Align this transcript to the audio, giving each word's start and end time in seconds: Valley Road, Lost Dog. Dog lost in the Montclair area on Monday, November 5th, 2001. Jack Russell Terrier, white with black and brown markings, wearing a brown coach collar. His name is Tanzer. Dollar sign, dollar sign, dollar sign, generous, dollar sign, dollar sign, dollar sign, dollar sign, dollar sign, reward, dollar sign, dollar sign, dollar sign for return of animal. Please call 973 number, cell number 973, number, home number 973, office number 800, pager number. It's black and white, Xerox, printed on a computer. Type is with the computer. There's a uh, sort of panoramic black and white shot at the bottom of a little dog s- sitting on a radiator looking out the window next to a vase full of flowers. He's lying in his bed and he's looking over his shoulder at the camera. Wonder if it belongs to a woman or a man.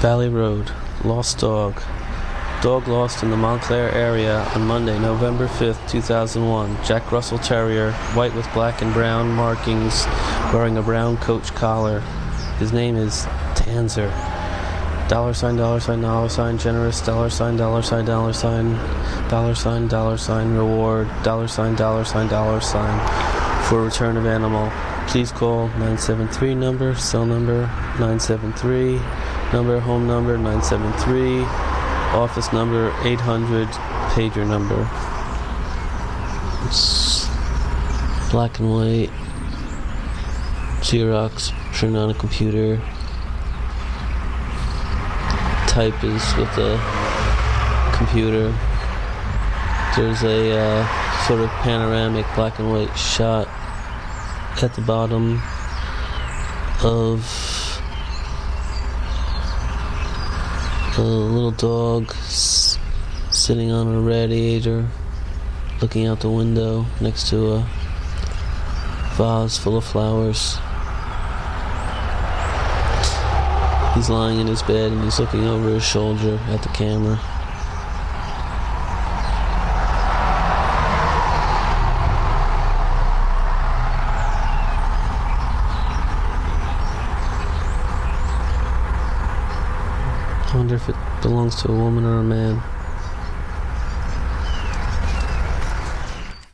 Valley 0.00 0.28
Road, 0.28 0.70
Lost 1.04 1.38
Dog. 1.38 1.80
Dog 2.60 2.86
lost 2.86 3.22
in 3.22 3.30
the 3.30 3.36
Montclair 3.36 3.90
area 3.92 4.42
on 4.54 4.66
Monday, 4.66 4.98
November 4.98 5.48
5th, 5.48 5.88
2001. 5.88 6.76
Jack 6.84 7.10
Russell 7.10 7.38
Terrier, 7.38 7.92
white 8.12 8.34
with 8.34 8.46
black 8.52 8.82
and 8.82 8.92
brown 8.92 9.30
markings, 9.30 10.04
wearing 10.52 10.76
a 10.76 10.82
brown 10.82 11.16
coach 11.16 11.54
collar. 11.54 12.00
His 12.58 12.74
name 12.74 12.96
is 12.96 13.24
Tanzer. 13.54 14.10
Dollar 15.08 15.32
sign, 15.32 15.56
dollar 15.56 15.80
sign, 15.80 16.02
dollar 16.02 16.28
sign, 16.28 16.58
generous, 16.58 17.00
dollar 17.00 17.30
sign, 17.30 17.56
dollar 17.56 17.80
sign, 17.80 18.04
dollar 18.04 18.34
sign, 18.34 18.74
dollar 19.28 19.54
sign, 19.54 19.88
dollar 19.88 20.18
sign, 20.18 20.54
reward, 20.54 21.08
dollar 21.22 21.48
sign, 21.48 21.74
dollar 21.74 22.04
sign, 22.04 22.28
dollar 22.28 22.60
sign 22.60 23.64
for 23.64 23.82
return 23.82 24.18
of 24.18 24.26
animal. 24.26 24.70
Please 25.08 25.32
call 25.32 25.68
973 25.68 26.54
number, 26.54 26.94
cell 26.96 27.24
number 27.24 27.62
973, 27.98 29.00
number, 29.52 29.78
home 29.80 30.06
number 30.06 30.36
973, 30.36 31.40
office 32.14 32.52
number 32.52 32.92
800, 33.04 33.68
pager 34.14 34.46
number. 34.46 34.88
It's 36.66 37.26
black 38.30 38.58
and 38.58 38.70
white, 38.70 39.10
Xerox, 40.80 41.52
printed 41.72 41.98
on 41.98 42.10
a 42.10 42.14
computer. 42.14 42.76
Type 45.68 46.02
is 46.02 46.36
with 46.36 46.54
the 46.56 46.80
computer. 47.94 48.54
There's 49.96 50.22
a 50.22 50.58
uh, 50.58 51.22
sort 51.26 51.40
of 51.40 51.50
panoramic 51.62 52.26
black 52.34 52.58
and 52.58 52.70
white 52.70 52.94
shot 52.96 53.48
at 54.62 54.74
the 54.74 54.80
bottom 54.82 55.40
of 56.82 57.55
a 60.98 61.02
little 61.02 61.50
dog 61.50 62.10
s- 62.10 62.78
sitting 63.30 63.70
on 63.70 63.86
a 63.88 64.00
radiator 64.00 64.88
looking 65.82 66.06
out 66.06 66.20
the 66.20 66.30
window 66.30 66.86
next 67.00 67.28
to 67.28 67.52
a 67.52 67.68
vase 69.14 69.58
full 69.58 69.76
of 69.76 69.84
flowers. 69.84 70.58
He's 73.94 74.10
lying 74.10 74.40
in 74.40 74.46
his 74.46 74.62
bed 74.62 74.92
and 74.92 75.02
he's 75.04 75.18
looking 75.18 75.44
over 75.46 75.70
his 75.70 75.84
shoulder 75.84 76.38
at 76.48 76.62
the 76.62 76.68
camera. 76.70 77.18
Wonder 90.56 90.74
if 90.74 90.88
it 90.88 90.96
belongs 91.20 91.54
to 91.62 91.68
a 91.70 91.76
woman 91.76 92.04
or 92.06 92.20
a 92.20 92.24
man. 92.24 92.62